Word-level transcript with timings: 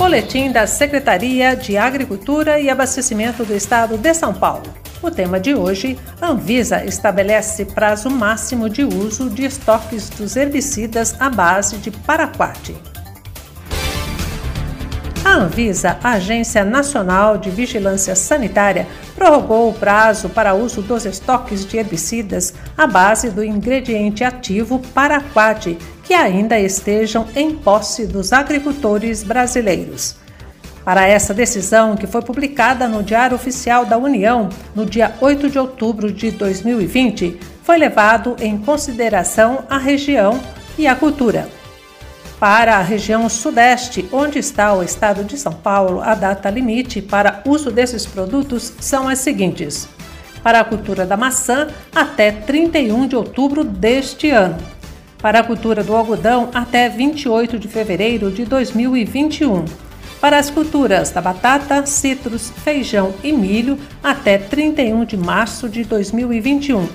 Boletim 0.00 0.50
da 0.50 0.66
Secretaria 0.66 1.54
de 1.54 1.76
Agricultura 1.76 2.58
e 2.58 2.70
Abastecimento 2.70 3.44
do 3.44 3.54
Estado 3.54 3.98
de 3.98 4.14
São 4.14 4.32
Paulo. 4.32 4.62
O 5.02 5.10
tema 5.10 5.38
de 5.38 5.54
hoje: 5.54 5.98
Anvisa 6.22 6.82
estabelece 6.86 7.66
prazo 7.66 8.08
máximo 8.08 8.70
de 8.70 8.82
uso 8.82 9.28
de 9.28 9.44
estoques 9.44 10.08
dos 10.08 10.36
herbicidas 10.36 11.14
à 11.20 11.28
base 11.28 11.76
de 11.76 11.90
paraquat. 11.90 12.74
A 15.22 15.34
Anvisa, 15.34 15.98
a 16.02 16.12
Agência 16.12 16.64
Nacional 16.64 17.36
de 17.36 17.50
Vigilância 17.50 18.14
Sanitária, 18.14 18.86
prorrogou 19.14 19.68
o 19.68 19.74
prazo 19.74 20.30
para 20.30 20.54
uso 20.54 20.80
dos 20.80 21.04
estoques 21.04 21.66
de 21.66 21.76
herbicidas 21.76 22.54
à 22.76 22.86
base 22.86 23.28
do 23.28 23.44
ingrediente 23.44 24.24
ativo 24.24 24.78
paraquat 24.94 25.76
que 26.04 26.14
ainda 26.14 26.58
estejam 26.58 27.28
em 27.36 27.54
posse 27.54 28.06
dos 28.06 28.32
agricultores 28.32 29.22
brasileiros. 29.22 30.16
Para 30.84 31.06
essa 31.06 31.34
decisão, 31.34 31.94
que 31.94 32.06
foi 32.06 32.22
publicada 32.22 32.88
no 32.88 33.02
Diário 33.02 33.36
Oficial 33.36 33.84
da 33.84 33.98
União 33.98 34.48
no 34.74 34.86
dia 34.86 35.14
8 35.20 35.50
de 35.50 35.58
outubro 35.58 36.10
de 36.10 36.30
2020, 36.30 37.38
foi 37.62 37.76
levado 37.76 38.36
em 38.40 38.56
consideração 38.56 39.64
a 39.68 39.76
região 39.76 40.40
e 40.78 40.86
a 40.86 40.96
cultura. 40.96 41.59
Para 42.40 42.78
a 42.78 42.82
região 42.82 43.28
Sudeste, 43.28 44.08
onde 44.10 44.38
está 44.38 44.74
o 44.74 44.82
estado 44.82 45.22
de 45.22 45.38
São 45.38 45.52
Paulo, 45.52 46.00
a 46.00 46.14
data 46.14 46.48
limite 46.50 47.02
para 47.02 47.42
uso 47.44 47.70
desses 47.70 48.06
produtos 48.06 48.72
são 48.80 49.08
as 49.08 49.18
seguintes: 49.18 49.86
para 50.42 50.58
a 50.58 50.64
cultura 50.64 51.06
da 51.06 51.16
maçã, 51.16 51.68
até 51.94 52.32
31 52.32 53.06
de 53.06 53.14
outubro 53.14 53.62
deste 53.62 54.30
ano 54.30 54.80
para 55.20 55.40
a 55.40 55.44
cultura 55.44 55.84
do 55.84 55.94
algodão 55.94 56.48
até 56.54 56.88
28 56.88 57.58
de 57.58 57.68
fevereiro 57.68 58.30
de 58.30 58.44
2021. 58.44 59.64
Para 60.20 60.38
as 60.38 60.50
culturas 60.50 61.10
da 61.10 61.20
batata, 61.20 61.86
citros, 61.86 62.50
feijão 62.50 63.14
e 63.22 63.32
milho 63.32 63.78
até 64.02 64.38
31 64.38 65.04
de 65.04 65.16
março 65.16 65.68
de 65.68 65.84
2021. 65.84 66.88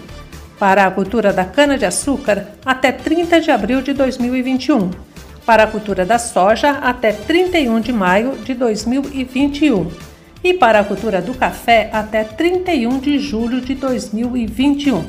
Para 0.59 0.85
a 0.85 0.91
cultura 0.91 1.33
da 1.33 1.43
cana-de-açúcar 1.43 2.47
até 2.65 2.91
30 2.91 3.41
de 3.41 3.51
abril 3.51 3.81
de 3.81 3.93
2021. 3.93 5.14
Para 5.45 5.63
a 5.63 5.67
cultura 5.67 6.03
da 6.03 6.17
soja 6.17 6.71
até 6.71 7.11
31 7.11 7.79
de 7.79 7.93
maio 7.93 8.35
de 8.37 8.55
2021. 8.55 9.91
E 10.43 10.53
para 10.55 10.79
a 10.79 10.83
cultura 10.83 11.21
do 11.21 11.35
café 11.35 11.89
até 11.93 12.23
31 12.23 12.99
de 12.99 13.19
julho 13.19 13.61
de 13.61 13.75
2021. 13.75 15.05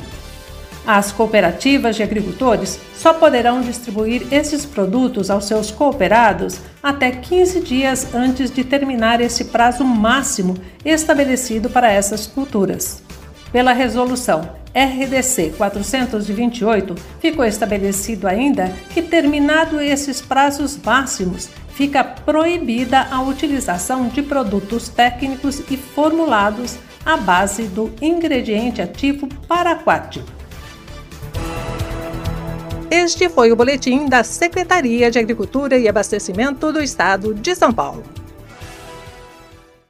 As 0.87 1.11
cooperativas 1.11 1.97
de 1.97 2.03
agricultores 2.03 2.79
só 2.95 3.15
poderão 3.15 3.61
distribuir 3.61 4.27
esses 4.31 4.65
produtos 4.65 5.31
aos 5.31 5.47
seus 5.47 5.71
cooperados 5.71 6.61
até 6.83 7.11
15 7.11 7.61
dias 7.61 8.15
antes 8.15 8.51
de 8.51 8.63
terminar 8.63 9.21
esse 9.21 9.47
prazo 9.47 9.85
máximo 9.85 10.55
estabelecido 10.85 11.71
para 11.71 11.91
essas 11.91 12.27
culturas. 12.27 13.03
Pela 13.51 13.73
resolução 13.73 14.49
RDC 14.77 15.55
428, 15.57 16.95
ficou 17.19 17.45
estabelecido 17.47 18.29
ainda 18.29 18.71
que, 18.93 19.01
terminado 19.01 19.81
esses 19.81 20.21
prazos 20.21 20.77
máximos, 20.77 21.49
fica 21.71 22.05
proibida 22.05 23.09
a 23.11 23.23
utilização 23.23 24.09
de 24.09 24.23
produtos 24.23 24.91
técnicos 24.91 25.63
e 25.71 25.79
formulados 25.79 26.77
à 27.05 27.17
base 27.17 27.63
do 27.63 27.91
ingrediente 28.03 28.83
ativo 28.83 29.27
paraquat 29.49 30.21
este 32.91 33.29
foi 33.29 33.53
o 33.53 33.57
boletim 33.57 34.07
da 34.07 34.25
Secretaria 34.25 35.11
de 35.11 35.19
Agricultura 35.19 35.77
e 35.77 35.89
Abastecimento 35.89 36.73
do 36.73 36.81
Estado 36.81 37.35
de 37.35 37.55
São 37.55 37.73
Paulo. 37.73 38.16